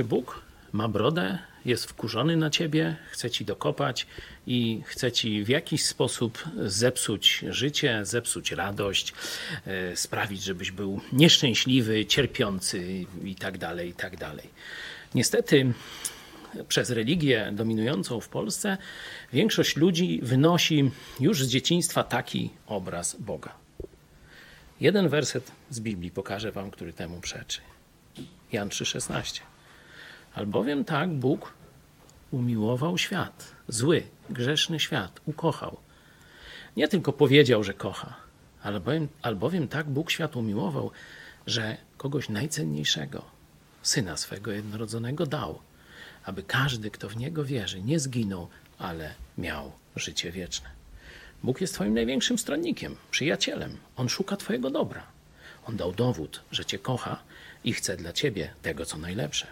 [0.00, 0.40] Czy Bóg
[0.72, 4.06] ma brodę, jest wkurzony na ciebie, chce ci dokopać
[4.46, 9.12] i chce ci w jakiś sposób zepsuć życie, zepsuć radość,
[9.66, 14.48] e, sprawić, żebyś był nieszczęśliwy, cierpiący i tak dalej, i tak dalej.
[15.14, 15.72] Niestety
[16.68, 18.78] przez religię dominującą w Polsce
[19.32, 20.90] większość ludzi wynosi
[21.20, 23.54] już z dzieciństwa taki obraz Boga.
[24.80, 27.60] Jeden werset z Biblii pokażę wam, który temu przeczy.
[28.52, 29.40] Jan 3,16.
[30.34, 31.52] Albowiem tak Bóg
[32.30, 35.76] umiłował świat, zły, grzeszny świat, ukochał.
[36.76, 38.16] Nie tylko powiedział, że kocha,
[38.62, 40.90] albowiem, albowiem tak Bóg świat umiłował,
[41.46, 43.24] że kogoś najcenniejszego,
[43.82, 45.58] syna swego jednorodzonego dał,
[46.24, 50.68] aby każdy, kto w niego wierzy, nie zginął, ale miał życie wieczne.
[51.42, 53.76] Bóg jest Twoim największym stronnikiem, przyjacielem.
[53.96, 55.02] On szuka Twojego dobra.
[55.66, 57.22] On dał dowód, że Cię kocha
[57.64, 59.46] i chce dla Ciebie tego, co najlepsze.